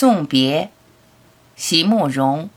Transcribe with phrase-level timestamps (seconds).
[0.00, 0.70] 送别，
[1.56, 2.48] 席慕容。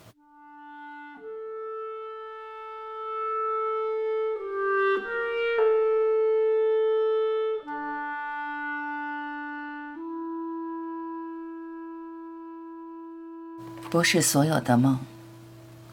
[13.90, 15.00] 不是所有的梦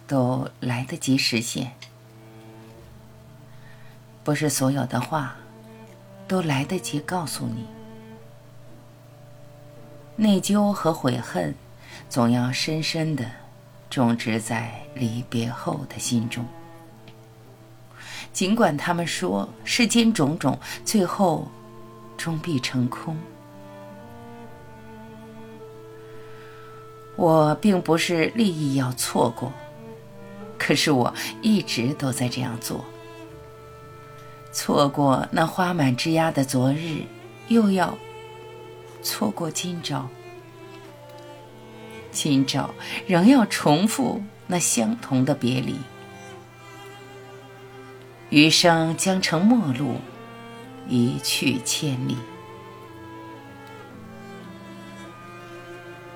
[0.06, 1.72] 都来得及实现，
[4.22, 5.34] 不是所有的话
[6.28, 7.79] 都来得及告诉你。
[10.20, 11.54] 内疚和悔恨，
[12.10, 13.24] 总要深深的
[13.88, 16.44] 种植在离别后的心中。
[18.30, 21.48] 尽管他们说世间种种，最后
[22.18, 23.16] 终必成空。
[27.16, 29.50] 我并不是利益要错过，
[30.58, 32.84] 可是我一直都在这样做。
[34.52, 37.04] 错过那花满枝桠的昨日，
[37.48, 37.96] 又要
[39.02, 40.08] 错过今朝。
[42.12, 42.74] 今朝
[43.06, 45.76] 仍要重复那相同的别离，
[48.30, 50.00] 余生将成陌路，
[50.88, 52.16] 一去千里。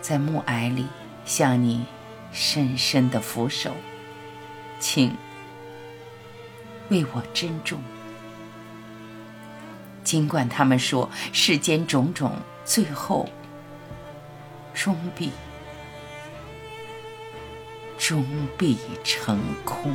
[0.01, 0.87] 在暮霭里
[1.25, 1.87] 向你
[2.33, 3.71] 深深的俯首，
[4.81, 5.17] 请
[6.89, 7.81] 为我珍重。
[10.03, 12.33] 尽管他们说世间种种，
[12.65, 13.29] 最后
[14.73, 15.31] 终必
[17.99, 18.25] 终
[18.59, 19.93] 必成空。